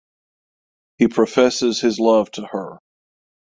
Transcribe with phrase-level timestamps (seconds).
[0.97, 2.79] He professes his love to her.